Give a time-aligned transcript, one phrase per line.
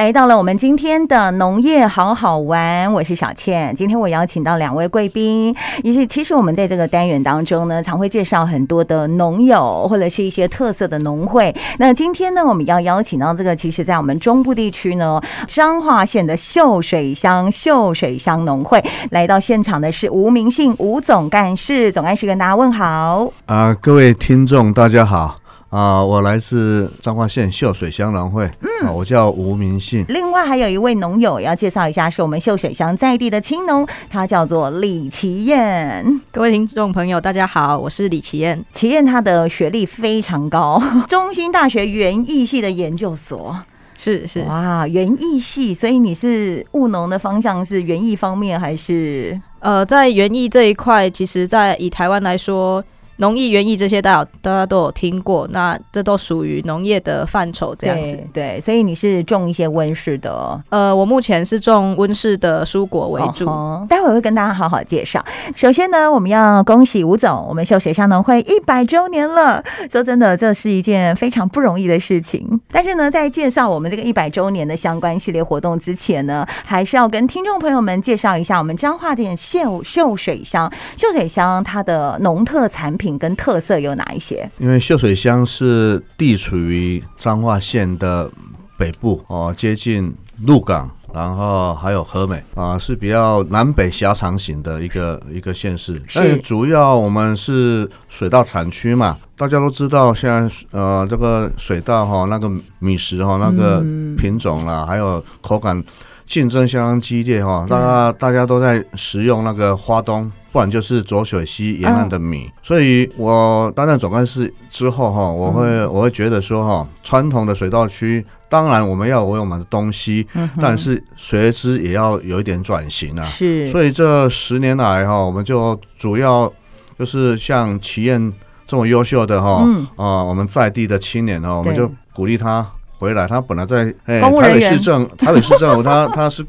[0.00, 3.76] 来到了我们今天的农业好好玩，我是小倩。
[3.76, 11.54] 今天我邀请到两位贵宾，以及其实我们在这个单元当中呢，常会介绍很多的农友或者是一些特色的农会。
[11.78, 23.30] 那今天呢，我们要邀请到这个，其实在我们中部地区呢，彰化县的秀水乡秀水乡农会来到现场的是吴明信吴总干事，总干事跟大家问好。
[23.44, 25.39] 啊、各位听众大家好。
[25.70, 30.04] 啊、呃，我来自彰化县秀水乡农会，嗯、呃，我叫吴明信。
[30.08, 36.20] 另外还有一位农友要介绍一下，是我们秀水乡在地的青农，他叫做李奇燕。
[36.32, 38.64] 各位听众朋友，大家好，我是李奇燕。
[38.72, 43.56] 奇燕他的学历非常高， 中兴大学园艺系的研究所，
[43.96, 49.40] 是是哇，园艺系，所以你是务农的方向是园艺方面还是？
[49.60, 52.82] 呃，在园艺这一块，其实，在以台湾来说。
[53.20, 58.56] 农艺、园艺这些，大家大家都有听过，那这都属于农业的范畴，这样子对。
[58.56, 60.58] 对，所以你是种一些温室的哦？
[60.70, 65.22] 呃，我目前是种温室的蔬果为主，哦，待会儿会跟大家好好介绍。
[65.54, 69.62] 首先呢，我们要恭喜吴总，我们秀水乡农会一百周年了。
[69.92, 72.58] 说真的，这是一件非常不容易的事情。
[72.72, 83.09] 但是呢，在介绍我们这个一百周年的相关系列活动之前呢，还是要跟听众朋友们介绍一下我们彰化县秀秀水乡秀水乡它的农特产品。
[83.18, 84.50] 跟特色有哪一些？
[84.58, 88.30] 因为秀水乡是地处于彰化县的
[88.76, 90.12] 北部哦，接近
[90.44, 96.00] 鹿港，然后还有和美啊，是比较南北狭长型的一个一个县市。
[96.14, 103.80] 但主要我们是水稻产区嘛，大家都知道，现在呃这个水稻哈，那个米食哈，那个
[104.16, 105.82] 品种啦，还有口感
[106.24, 110.30] 竞争相当激烈哈，大家大家都在食用那个花东。
[110.52, 123.24] 不然就是浊水溪沿岸的米，嗯、所以我担任总干事之后哈，我会、嗯、我会觉得说哈，传统的水稻区，当然我们要有我们的东西，嗯、但是随之也要有一点转型啊。
[123.26, 126.52] 是，所以这十年来哈，我们就主要
[126.98, 128.32] 就是像齐燕
[128.66, 132.66] 这么优秀的哈，嗯、啊，我们在地的青年哈，我们就鼓励他
[132.98, 133.28] 回来。
[133.28, 136.44] 他本来在哎台北市政台北市政府，他 他是。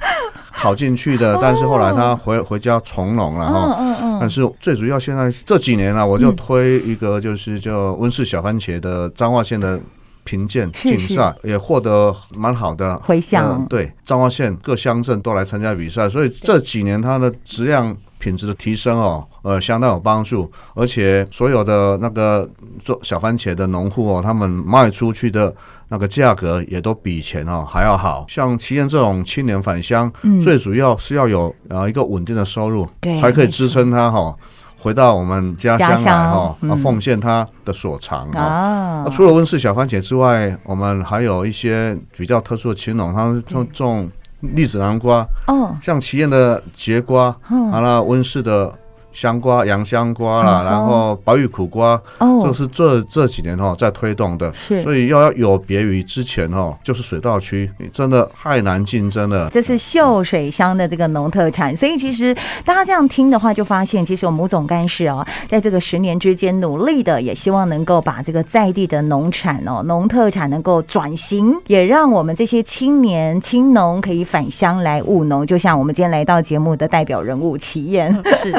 [0.53, 3.75] 考进去的，但是后来他回回家从农了哈。
[3.79, 4.17] 嗯嗯。
[4.19, 9.79] 但是最主要现在这几年呢，我就推一个就是叫温室小番茄的彰化县的
[10.23, 13.65] 评鉴竞赛，也获得蛮好的回响。
[13.67, 20.49] 对，彰化县各乡镇都来参加比赛，所以这几年它的质量品质的提升哦，呃，相当有帮助。
[20.75, 22.47] 而且所有的那个
[22.79, 25.53] 做小番茄的农户哦，他们卖出去的。
[25.93, 32.87] 那个价格也都比以前哦还要好，像奇燕这种青年返乡，嗯、最主要是要有呃一个稳定的收入，
[33.19, 34.33] 才可以支撑他哈
[34.77, 39.05] 回到我们家乡来哈，啊奉献他的所长啊。
[39.11, 44.09] 除了温室小番茄之外，我们还有一些比较特殊的青农，他们种种
[44.41, 48.73] 栗子南瓜哦，像奇艳的节瓜，完了温室的。
[49.13, 59.49] 香瓜、洋香瓜啦，然后白玉苦瓜，哦，这是这这几年哈在推动的，是，所以要要有别于之前哈，就是水稻区真的太难竞争了。
[59.49, 62.33] 这是秀水乡的这个农特产，所以其实
[62.63, 75.45] 大家这样听的话，就发现其实我们吴总干事哦，在这个十年之间努力的，也希望能够把这个在地的农产哦、农特产能够转型，也让我们这些青年青农可以返乡来务农。
[75.45, 78.53] 就像我们今天来到节目的代表人物齐燕，是。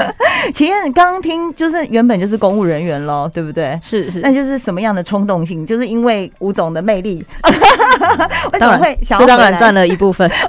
[0.54, 3.78] 奇燕，你刚刚听就是原本就是公务人员喽，对不对？
[3.82, 5.64] 是是，那就是什么样的冲动性？
[5.66, 7.25] 就是因为吴总的魅力，
[8.52, 9.26] 为什么会想要？
[9.26, 10.31] 这当然占了一部分。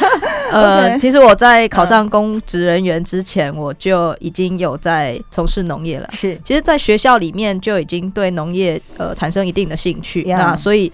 [0.52, 6.08] 呃，其实我在考上公职人员之前，我就已经有在从事农业了。
[6.12, 10.24] 是，其实，在学校里面就已经对农业呃产生一定的兴趣。
[10.24, 10.90] 那所以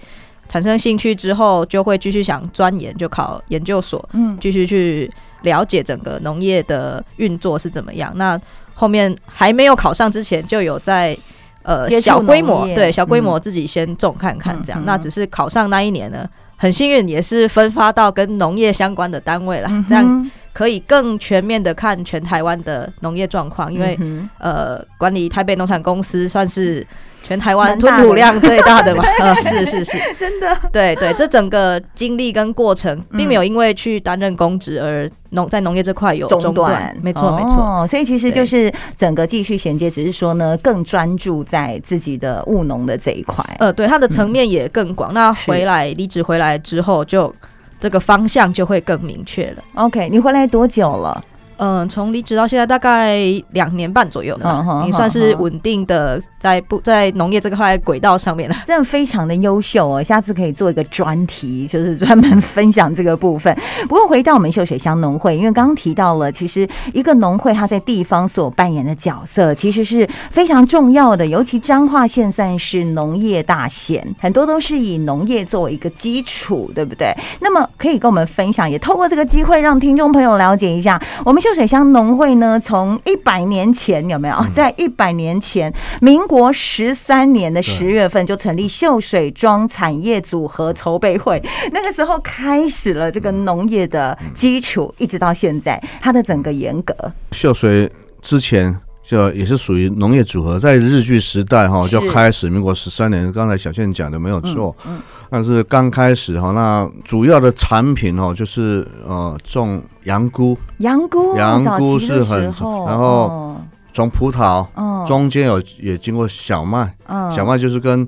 [0.47, 5.11] 产生兴趣之后，就会继续想钻研，就考研究所，嗯，继续去。
[5.41, 8.11] 了解整个农业的运作是怎么样？
[8.15, 8.39] 那
[8.73, 11.17] 后面还没有考上之前，就有在
[11.63, 14.81] 呃小规模对小规模自己先种看看这样。
[14.81, 23.71] 嗯、那只是考上那一年呢，很幸运也是分发到跟农业相关的单位了，嗯、这样可以更全面的看全台湾的农业状况。
[23.71, 26.85] 因为、嗯、呃管理台北农产公司算是。
[27.27, 45.13] 全台湾吞吐量最大的嘛， 呃，是是是， 真的，对对，这整个经历跟过程，并没有因为去担任公职而农在农业这块有中断，没错没错，所以其实就是整个继续衔接，只是说呢，更专注在自己的务农的这一块，呃，对，它的层面也更广。
[45.13, 47.35] 那回来离职回来之后，就
[47.79, 49.63] 这个方向就会更明确了。
[49.75, 51.23] OK，你回来多久了？
[51.57, 53.17] 嗯，从离职到现在大概
[53.51, 60.03] 两年半左右了，你算是稳定的在不在农业这个块轨道上面了，真的非常的优秀哦。
[60.03, 63.55] 下次可以做一个专题，就是专门分享这个部分。
[63.89, 71.25] 不过回到我们秀水乡农会，因为刚刚提到了，其实一个农会它在地方所扮演的角色，其实是非常重要的。
[71.25, 77.11] 尤其彰化县算是农业大县，很多都是以农业作为一个基础，对不对？
[77.39, 81.41] 那么可以跟我们分享，也透过这个机会让听众朋友了解一下我们。
[81.47, 84.35] 秀水乡农会呢，从一百年前有没有？
[84.51, 91.41] 在一百年前，民国十三年的十月份就成立秀水庄产业组合筹备会，
[91.71, 96.93] 那个时候开始了这个农业的基础，一直到现在，它的整个严格。
[97.31, 97.89] 秀水
[98.21, 98.77] 之前
[99.07, 104.75] 就也是属于农业组合，在日据时代哈就开始，民国十三年，刚才小倩讲的没有错。
[104.85, 104.99] 嗯。
[105.29, 112.43] 但是刚开始哈，那主要的产品哈，就是呃种羊菇，羊菇，羊菇是很，
[112.85, 113.55] 然后
[113.93, 114.65] 从葡萄，
[115.07, 116.93] 中间有也经过小麦，
[117.31, 118.05] 小麦就是跟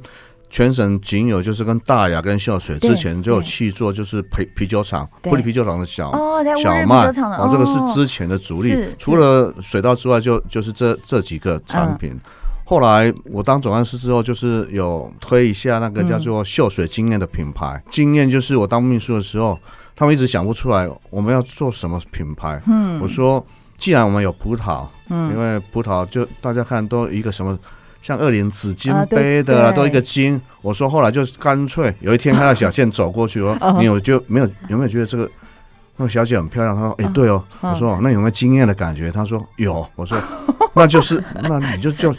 [0.50, 6.12] 全省仅有就是跟大雅跟秀水之前就有去做，就是啤啤酒厂，玻璃啤酒厂的小
[6.62, 7.07] 小麦，
[7.38, 12.19] 哦，这个是之前的主力，除了水稻之外，就就是这这几个产品。
[12.66, 17.81] 后来我当总干事之后，就是有推一下那个叫做“秀水经验”的品牌。
[17.90, 19.57] 经验就是我当秘书的时候，
[19.96, 22.62] 他们一直想不出来我们要做什么品牌。
[22.68, 23.44] 嗯，我说
[23.80, 27.57] 既然我们有葡萄，嗯，因为葡萄就大家看都一个什么
[28.01, 30.40] 像二林紫金杯的，都一个金。
[30.62, 35.30] 我说后来就干脆有一天看到小倩走过去，我 说你有就没有有没有觉得这个
[35.98, 36.75] 那个小姐很漂亮？
[36.75, 37.44] 她说哎对哦。
[37.62, 39.12] 我说那有没有惊艳的感觉？
[39.12, 39.86] 她说有。
[39.96, 40.18] 我说
[40.74, 42.13] 那就是那你就叫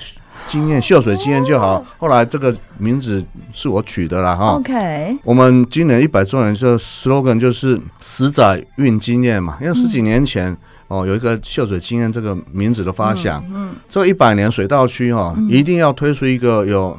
[0.48, 4.56] 惊艳秀水惊艳就好， 后来这个名字是我取的啦哈。
[4.56, 10.56] OK，我们今年一百周年就 slogan 就是十载运经验嘛，因为十几年前
[10.90, 16.94] 哦有一个秀水经验这个名字的发想，嗯，这一百年水稻区哈一定要推出一个有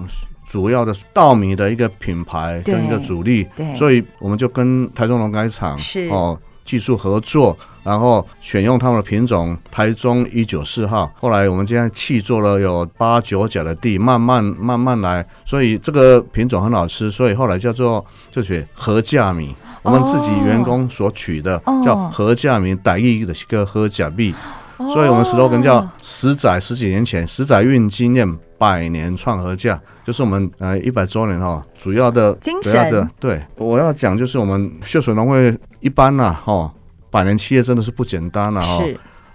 [0.48, 6.08] 主要的稻米的一个品牌跟一个主力，对，所以我们就跟台中农改厂是。
[6.10, 7.58] 哦技术合作。
[7.84, 24.34] 然后选用他们的品种台中一九四号，后来我们今天气做了有八九甲的地，慢慢慢慢来，所以这个品种很好吃，所以后来叫做就写禾稼米，我们自己员工所取的叫禾稼米，台语的一个禾稼米，
[24.78, 32.34] 所以我们 slogan 叫十载十几年前十载运经验，百年创合价，就是我们呃一百周年哈，主要的
[32.64, 36.72] 主要的对，我要讲就是我们秀水农会一般呐哈。
[37.10, 38.82] 百年企业真的是不简单了哈，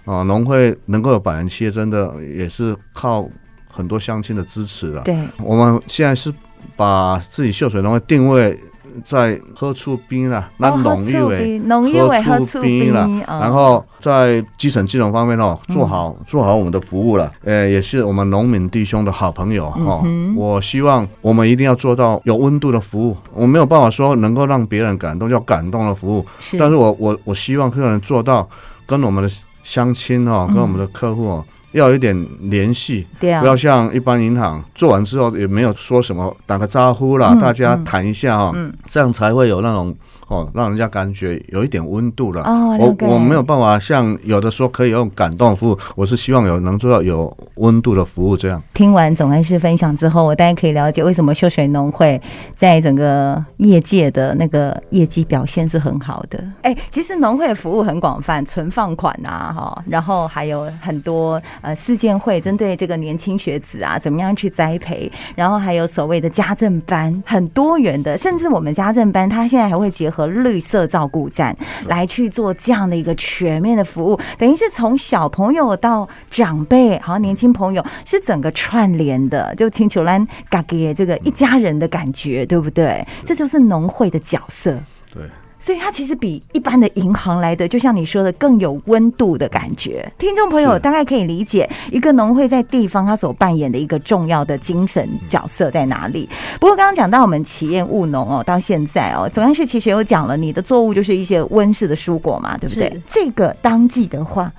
[0.05, 3.29] 啊，农会能够有百年企业，真的也是靠
[3.69, 5.03] 很多乡亲的支持了。
[5.03, 6.33] 对，我们现在是
[6.75, 8.59] 把自己秀水农会定位
[9.03, 20.01] 在喝出冰了，那农业为农业为喝出冰了，然后在基层金融方面哦，做好做好我们的服务了，呃，也是我们农民弟兄的好朋友哈。
[20.35, 26.25] 我希望我们一定要做到有温度的服务，我没有办法说能够让别人感动叫感动的服务，
[26.57, 28.47] 但是我我我希望客人做到
[28.85, 29.29] 跟我们的
[29.63, 31.45] 乡亲哦，跟我们的客户哦。
[31.77, 38.53] 要有一点联系，不要像一般银行做完之后也没有说什么打个招呼啦，大家谈一下哈，
[38.85, 39.95] 这样才会有那种。
[40.27, 42.43] 哦，让人家感觉有一点温度了。
[42.43, 48.61] 哦，我我没有办法像有的说可以用感动服务，我是希望有能做到有温度的服务这样。
[48.73, 52.21] 听完总干事分享之后，我大家可以了解为什么秀水农会
[52.53, 56.43] 在整个业界的那个业绩表现是很好的。
[56.61, 70.16] 哎，其实农会的服务很广泛，存放款啊，哈，然后还有很多呃事件会针对这个年轻学子啊，怎么样去栽培，然后还有所谓的家政班，很多元的，甚至我们家政班他现在还会结合。
[70.17, 71.55] 和绿色照顾站
[71.85, 83.05] 来去做这样的一个全面的服务，等于是从小朋友到长辈，好年轻朋友是整个串联的，就请求兰嘎给这个一家人的感觉，对不对？
[83.23, 84.75] 这就是农会的角色。
[85.13, 85.21] 对。
[85.59, 90.11] 所以它其实比一般的银行来的，就像你说的，更有温度的感觉。
[90.17, 96.29] 听众朋友大概可以理解一个农会在地方它所扮演的一个重要的精神角色在哪里。
[96.59, 103.01] 不过刚刚讲到我们企业务农哦，到现在哦，总干事其实有讲了，你的作物就是一些温室的蔬果嘛，对不对？
[103.07, 104.51] 这个当季的话。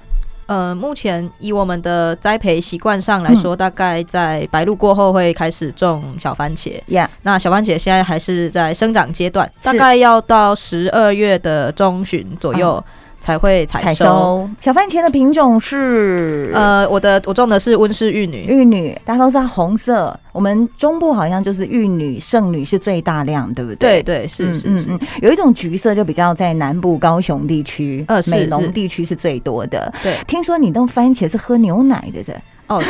[0.49, 6.83] 呃，目前以我们的栽培习惯上来说，嗯、大概在白露过后会开始种小番茄。
[6.89, 7.07] Yeah.
[7.23, 12.83] 那小番茄现在还是在生长阶段，大概要到十二月的中旬左右。
[12.87, 14.51] 嗯才会采收，收。
[14.61, 20.19] 小番茄的品种是呃，我的我种的是温室玉女，玉女大家都知道红色。
[20.33, 24.01] 我们中部好像就是玉女、圣女是最大量，对不对？
[24.01, 25.09] 对对是是是、嗯嗯。
[25.21, 29.93] 有一种橘色就比较在南部高雄地区，呃，美浓地区是最多的。
[30.03, 32.33] 对，听说你弄番茄是喝牛奶的，是？
[32.69, 32.83] 哦，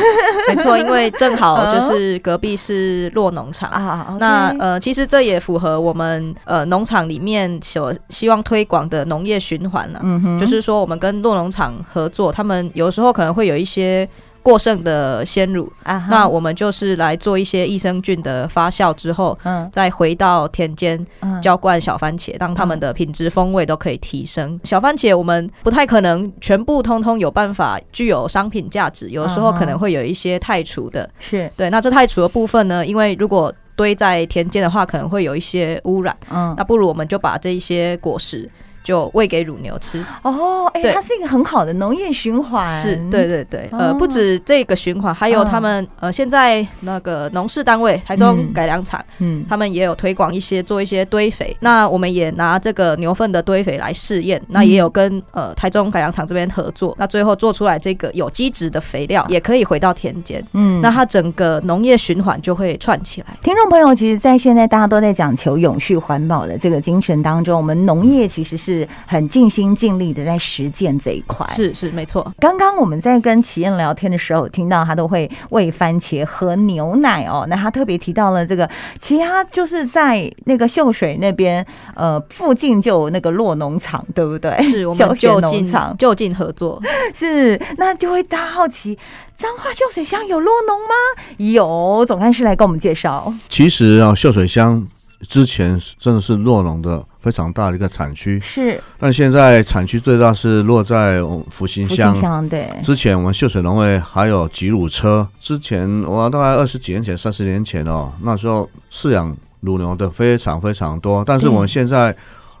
[0.47, 4.15] 没错，因为正好 就是隔壁是洛农场啊。
[4.19, 9.99] 那呃，其实这也符合我们呃农场里面所希望推广的农业循环了。
[10.03, 14.07] 嗯哼，就是说我们跟洛农场合作，他们有时候可能会有一些。
[14.49, 15.71] 过剩的鲜乳。
[15.83, 21.05] 啊，那我们就是来做一些益生菌的发酵之后，嗯，再回到田间
[21.41, 24.59] 浇灌小番茄，让它们的品质风味都可以提升。
[24.63, 31.51] 小番茄我们不太可能全部通通有办法具有商品价值，有的时候可能会有一些太除的，是。
[31.55, 31.69] 对。
[31.69, 38.49] 那这太除的部分呢，因为如果堆在田间的话，可能会有一些污染，嗯，那不如我们就把这一些果实。
[38.89, 40.03] 就喂给乳牛吃。
[40.23, 63.37] 哦，哎、欸，它是一个很好的农业循环，是对对对，呃，不止这个循环，还有他们呃，现在那个农事单位台中改良场，嗯，他们也有推广一些做一些堆肥，那我们也拿这个牛粪的堆肥来试验，那也有跟呃台中改良场这边合作，那最后做出来这个有机质的肥料也可以回到田间，嗯，那它整个农业循环就会串起来。
[63.43, 68.78] 听众朋友，其实，在现在大家都在讲求永续环保的这个精神当中，我们农业其实是。
[69.05, 72.31] 很尽心尽力的在实践这一块，是是没错。
[72.39, 77.45] 刚刚我们在跟齐燕聊天的时候，听到他都会喂番茄喝牛奶哦。
[77.49, 84.51] 那他特别提到了这个，其实他就是在那个秀水那边，呃，附近就有那个洛农场，对不对？
[84.63, 86.81] 是 我们就近就近合作。
[87.13, 88.97] 是，那就会大家好奇，
[89.35, 90.95] 彰化秀水乡有洛农吗？
[91.37, 93.33] 有，总干事来跟我们介绍。
[93.47, 94.85] 其实啊，秀水乡
[95.27, 97.03] 之前真的是洛农的。
[97.21, 102.47] 非常大的一个产区是，但现在产区最大是落在福兴乡。
[102.47, 105.27] 对，之前我们秀水农会还有吉乳车。
[105.39, 111.23] 之前我大概二十几年前、三十年前哦，那时候饲养乳牛的非常非常多。
[111.25, 112.15] 但是我们现在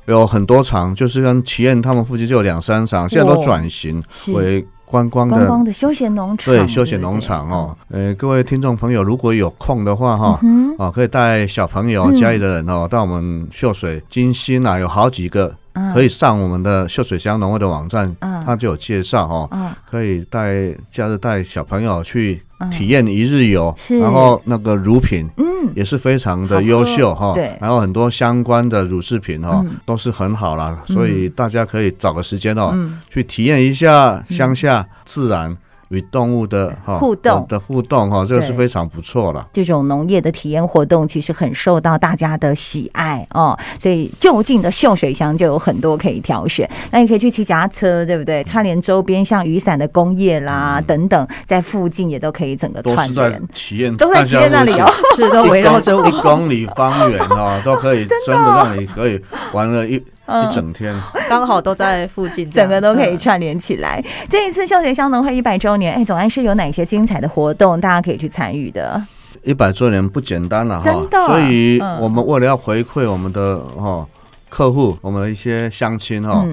[0.05, 4.65] 有很多场，就是跟启燕他们附近就有两三场，现在都转型为。
[4.89, 10.39] 观光的，观光的休闲农场，对休闲农场哦，呃，各位听众朋友，如果有空的话哈，
[10.79, 15.53] 啊，可以带小朋友、家里的人哦，到我们秀水金星啊，有好几个。
[15.93, 19.49] 可以上我们的秀水乡农会的网站，它就有介绍哦。
[19.89, 25.45] 可以带假日带小朋友去体验一日游，然后那个乳品，嗯，
[25.75, 27.33] 也是非常的优秀哈。
[27.33, 30.83] 对，然后很多相关的乳制品哈，都是很好啦。
[30.85, 32.73] 所以大家可以找个时间哦，
[33.09, 35.55] 去体验一下乡下自然。
[35.89, 39.47] 与动物的哈互动的互动哈，这个是非常不错了。
[39.53, 46.69] 这种农业的体验活动其实很受到大家的喜爱哦，所以就近的秀水乡就有很多可以挑选。
[46.91, 48.43] 那你可以去骑脚踏车，对不对？
[48.43, 53.47] 串联周边像雨伞的工业啦等等，在附近也都可以整个串联。
[53.53, 59.19] 体验都在体验那里哦， 是都围绕着一公里方圆哦，都可以 真的让你可以
[59.53, 60.01] 玩了一。
[60.29, 60.95] 一整天。
[61.27, 64.03] 刚好都在附近，整个都可以串联起来。
[64.29, 69.01] 这一次秀水乡农会一百周年，哎，总安是有哪些精彩的活动，大家可以去参与的？
[69.43, 70.91] 一百周年不简单了哈，
[71.27, 74.05] 所以我们为了要回馈我们的哈
[74.49, 76.45] 客户，我们的一些乡亲哈，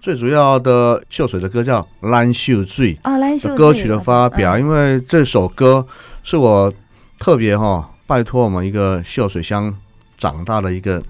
[0.00, 5.86] 最主要的秀水的歌叫《蓝秀醉》啊，蓝秀水歌曲的发表，因为这首歌
[6.22, 6.72] 是我
[7.18, 9.74] 特别哈拜托我们一个秀水乡
[10.18, 11.02] 长大的一个。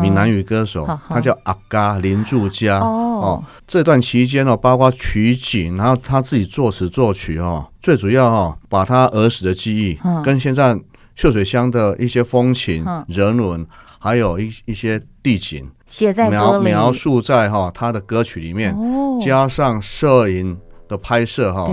[0.00, 3.42] 闽南语歌手，他叫阿嘎林柱嘉哦。
[3.66, 7.66] 这段期间哦，包括取景，然后他自己作词作曲哦。
[7.80, 10.78] 最主要哦，把他儿时的记忆跟现在
[11.14, 13.66] 秀水乡的一些风情、人文，
[13.98, 18.76] 还有一一些地景，写在描描述在哈他的歌曲里面，
[19.24, 20.58] 加上摄影
[20.88, 21.70] 的拍摄哈，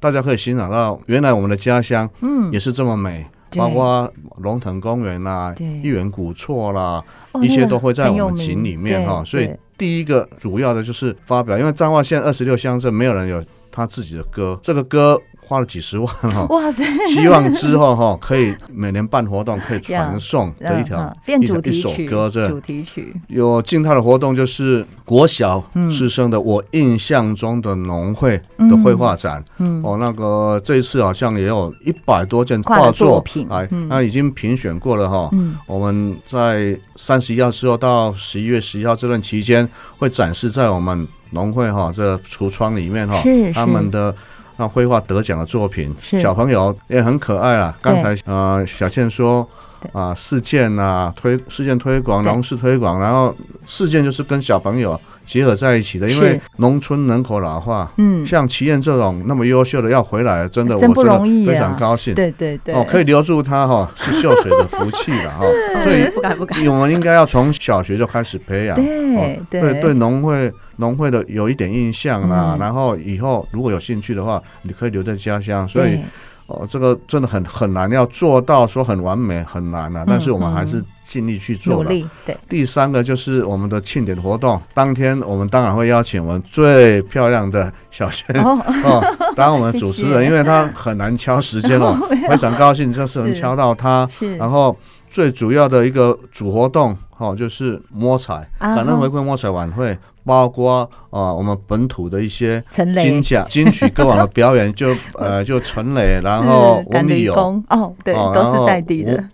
[0.00, 3.26] 大家可以欣赏到原来我们的家乡嗯也是这么美。
[3.56, 7.04] 包括龙腾公园啦、玉园古厝啦，
[7.42, 9.22] 一些都会在我们景里面哈。
[9.24, 15.20] 所以第一个主要的就是发表，因为彰化县二十六乡镇没有人有他自己的歌，这个歌。
[15.48, 16.84] 花了几十万哈， 哇塞！
[17.08, 28.38] 希望之后哈可以每年办活动，可以传送的一条 一一首歌，这主题曲有静态的活动，就是国小师生的我印象中的农会
[28.68, 29.42] 的绘画展，
[29.82, 35.30] 哦，那个这一次好像也有一百多件画作品，哎，那已经评选过了哈。
[35.66, 43.16] 我们在三十一号之后到十一月十一号这段期间，会展示在我们农会哈这橱窗里面哈，
[43.54, 44.14] 他们的。
[44.58, 47.74] 那绘画得奖的作品，小朋友也很可爱啊。
[47.80, 49.48] 刚才呃，小倩说
[49.92, 53.34] 啊事件啊推事件推广、农事推广，然后
[53.64, 65.44] 事件就是跟小朋友结合在一起的，因为农村人口老化，嗯，像齐燕这种那么优秀的要回来，真的我真的非常高兴，对对对，哦，可以留住他哈，是秀水的福气了哈，
[65.84, 69.80] 所以不敢不敢，我们应该要从小学就开始培养，对对。
[69.80, 76.00] 对，农会农会的有一点印象啦，然后以后如果有兴趣的话，你可以留在家乡，所以。
[76.48, 80.02] 哦，这个真的很很难，要做到说很完美很难啊。
[80.06, 81.90] 但是我们还是尽力去做了。
[82.26, 82.36] 对。
[82.48, 88.26] 第三个就是我们的庆典活动，当天我们当然会邀请我们最漂亮的小瑄
[88.84, 89.02] 哦，
[89.34, 91.96] 当我们主持人， 因为他很难敲时间哦，
[92.28, 94.06] 非常高兴这次能敲到他。
[94.38, 94.76] 然后
[95.08, 99.96] 最主要的一个主活动哦，就是摸彩，感恩回馈摸彩晚会。
[100.24, 102.62] 包括啊，我们本土的一些
[103.00, 107.32] 金奖金曲歌王的表演，就呃，就陈磊，然后翁立友
[107.70, 109.24] 哦，对，都是在地的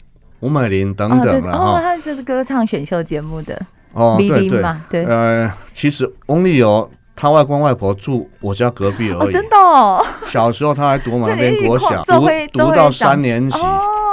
[0.45, 3.59] 吴美玲等等，然后他是歌唱选秀节目的
[3.95, 13.59] 哦，对对对，呃，其实翁立友他外公外婆住我家隔壁而已，真的哦，小时候他还读我们那边国小，读读到三年级。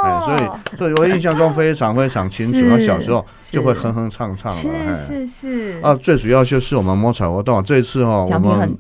[0.04, 2.70] 哎，所以，所以我印象中非常非常清楚。
[2.70, 5.80] 他小时候就会哼哼唱唱了，是是是。
[5.84, 8.76] 啊，最主要就是我们摸彩活动，这一次哈，我们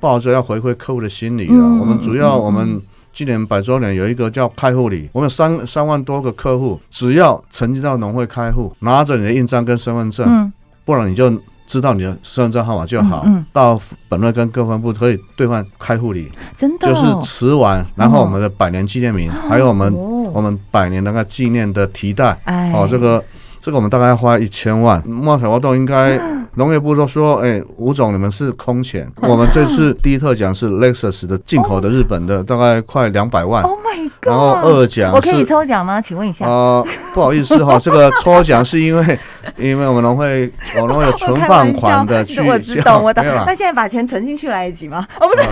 [0.00, 1.62] 抱着要回馈客户的心理了。
[1.78, 2.80] 我们主要，我们
[3.16, 10.52] 今年百周年有一个叫开户礼，我们有三三万多个客户，只要曾经到农会开户，拿着你的印章跟身份证，
[10.84, 11.32] 不然你就。
[11.66, 23.20] 知道你的身份证号码就好，嗯嗯、到本会跟各分部可以兑换开户礼，真的、哦、就是瓷碗，然后我们的百年纪念名，哦、还有我们、哦、我们百年那个纪念的提袋，哎、哦，这个。
[23.66, 26.16] 这个我们大概要花一千万，冒险活动应该
[26.54, 29.10] 农业部都说，哎，吴总你们是空前。
[29.22, 33.64] 我们这次第一特奖是 Lexus 的进口的日本的，大概快两百万。
[33.64, 34.28] Oh my god！
[34.28, 36.00] 然后二奖我可以抽奖吗？
[36.00, 36.46] 请问一下。
[36.46, 36.80] 啊，
[37.12, 39.18] 不好意思哈， 这个抽奖是因为
[39.56, 40.48] 因为我们农会
[40.80, 42.40] 我农会有存放款的去。
[42.40, 43.24] 我知道，我懂。
[43.44, 45.04] 那现在把钱存进去来得及吗？
[45.18, 45.44] 哦，不对，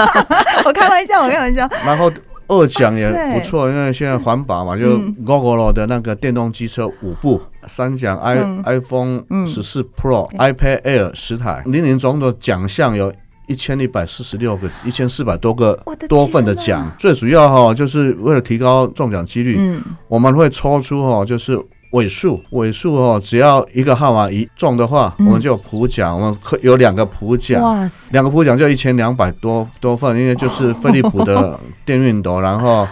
[0.64, 1.68] 我开玩笑，我开玩笑。
[1.84, 2.10] 然后。
[2.48, 13.12] 二奖也不错，因为现在环保嘛，就 Gogoro 的那个电动机车五部，三奖 i iPhone 十四 Pro、iPad Air 十台，零零总的奖项有
[13.46, 15.78] 一千一百四十六个，一千四百多个
[16.08, 16.90] 多份的奖。
[16.98, 19.78] 最主要哈，就是为了提高中奖几率，
[20.08, 21.58] 我们会抽出哈，就是。
[21.90, 32.86] 尾数尾数哦，只要一个号码一中的话，我们就有普奖，我们可有两个普奖，两个普奖就一千两百多多份，因为就是飞利浦的 电熨斗，然后。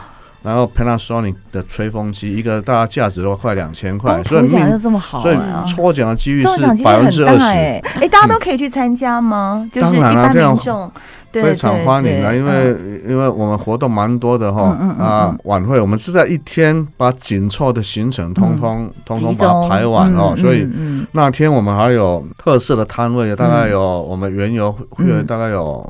[0.46, 7.40] 然后 Panasonic 的吹风机，一个大概价值都快两千块，所以奖就这么好，所以抽奖的几率是百分之二十。
[7.40, 9.68] 哎，大家都可以去参加吗？
[9.72, 10.92] 当然了，这样
[11.32, 12.76] 非常欢迎啊，因为
[13.08, 14.68] 因为我们活动蛮多的哈
[15.00, 20.64] 啊，晚会我们是在一天把紧凑的行程通通通通把它排完哦，所以
[21.10, 25.84] 那天我们还有特色的摊位，大概有我们原油会大概有。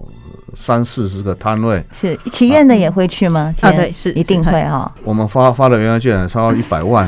[0.57, 3.53] 三四十个摊位是祈愿的也会去吗？
[3.61, 4.91] 啊，对，是一定会哈。
[5.05, 7.07] 我们发发的园游券超过一百万，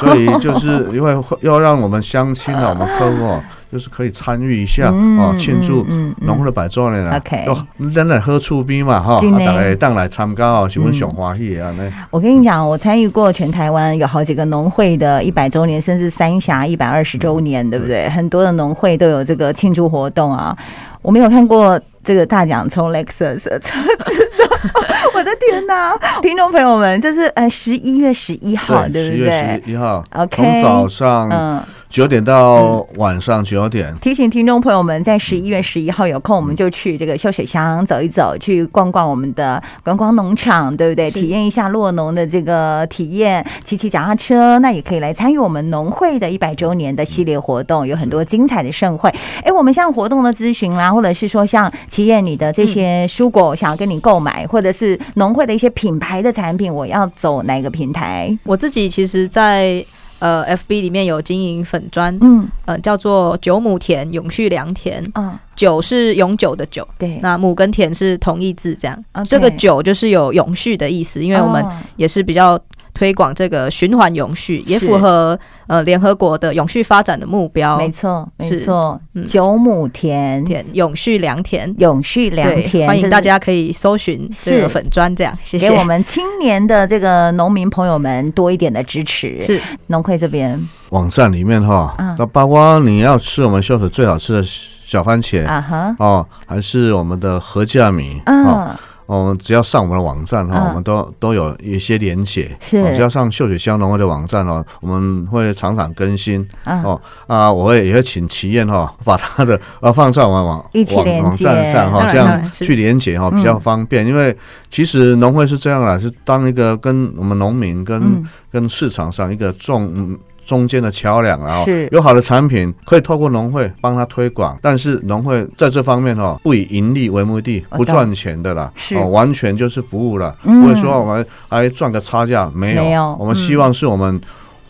[0.00, 5.86] 所以就是因为要让我们乡亲啊，我们客户 就是可以参与一下哦，庆祝
[6.22, 7.16] 农会的百周年了。
[7.16, 7.46] OK，
[7.94, 11.72] 咱来喝醋冰嘛哈，大家当来参加哦，是我们上欢喜啊。
[12.10, 18.08] 我跟你讲，我参与过全台湾有好几个农会的一百周年，甚至三峡一百二十周年，对不对？
[18.08, 20.56] 很多的农会都有这个庆祝活动啊。
[21.02, 24.30] 我没有看过这个大奖从 Lexus 的车子，
[25.14, 25.96] 我的天哪！
[26.22, 29.16] 听众朋友们，这是呃十一月十一号，对不对？
[29.16, 31.62] 十月十一号，OK，从早上嗯。
[31.90, 41.10] 九点到晚上九点，提醒听众朋友们，在十一月十一号有空，我们就去这个秀水乡走一走，去逛逛我们的观光农场，对不对？
[41.10, 49.08] 体验一下洛农的这个体验，骑骑脚踏车，那也可以来参与我们农会的一百周年的系列活动，有很多精彩的盛会。
[49.42, 58.36] 哎，我们像活动的咨询啦，或者是说像琦燕你的这些蔬果，想要跟你购买，或者是农会的一些品牌的产品，我要走哪个平台？
[58.44, 59.82] 我自己其实，在。
[60.18, 71.64] 呃，FB 里面有经营粉砖，嗯，呃，叫做九亩田永续良田，嗯，九是永久的久，对，那亩跟田是同义字，这样这个久就是有永续的意思，因为我们
[71.96, 72.60] 也是比较。
[72.98, 77.78] 推广这个循环永续，也符合呃联合国的永续发展的目标。
[77.78, 79.00] 没错，没错。
[79.24, 85.70] 九亩田田永续良田，永续良田，欢迎大家可以搜寻这个粉砖，这样谢谢。
[85.70, 89.40] 给我们青年的这个农民朋友们多一点的支持。
[89.40, 98.42] 是农会这边网站里面哈，那包括你要吃我们秀水最好吃的小番茄啊哈哦，还是我们的禾稼米啊。
[98.42, 98.76] 我
[99.24, 102.56] 们只要上我们的网站哈，我们都都有一些连接。
[102.60, 106.46] 是，只要上秀水乡农会的网站哦，我们会常常更新。
[106.64, 114.06] 哦啊，我会也会请祈燕哈， 把他的呃放在我们网网网站上哈，这样去连接哈比较方便。
[114.06, 114.36] 因为
[114.70, 120.18] 其实农会是这样啦，是当一个跟我们农民跟跟市场上一个重。
[120.48, 134.18] 中间的桥梁，然后有好的产品可以透过农会帮他推广，但是农会在这方面哦不以盈利为目的，不赚钱的啦，哦完全就是服务了，不会说我们还赚个差价，没有，我们希望是我们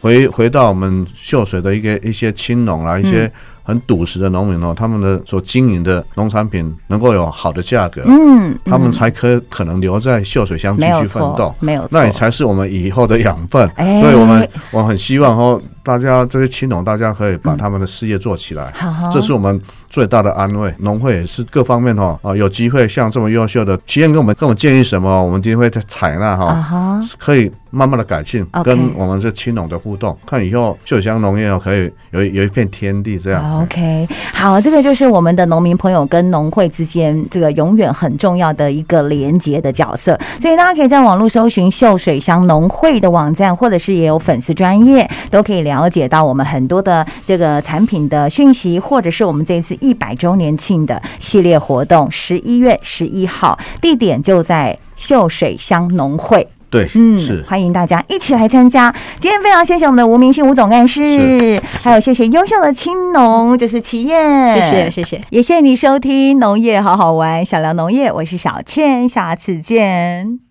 [0.00, 3.30] 回回到我们秀水的一个一些青农啊，一些。
[3.68, 13.68] 很笃实的农民哦，他们的所经营的农产品能够有好的价格，嗯，嗯，他们才可可能留在秀水乡继续奋斗，没有错，那也才是我们以后的养分。
[13.76, 20.72] 欸、所以我们我很希望哦，大家这些青农，大家可以把他们的事业做起来，嗯、这是我们最大的安慰。
[20.79, 33.62] 农会也是各方面哈啊，有机会像这么优秀的企业跟我们跟我们建议什么，我们一定会采纳哈，可以慢慢的改进，跟我们这青农的互动，看以后秀水乡农业可以有有一片天地这样。
[33.62, 56.46] OK，好，这个就是我们的农民朋友跟农会之间这个永远很重要的一个连接的角色，所以大家可以在网络搜寻秀水乡农会的网站，或者是也有粉丝专业，都可以了解到我们很多的这个产品的讯息，或者是我们这次一百周年庆的系列活动，十一月十一号，地点就在秀水乡农会。
[56.70, 58.94] 对，嗯，是欢迎大家一起来参加。
[59.18, 70.47] 今天非常谢谢我们的吴明信吴总干事，还有谢谢优秀的青农，就是齐燕，谢谢谢谢，也谢谢你收听农业好好玩，小聊农业，我是小倩，下次见。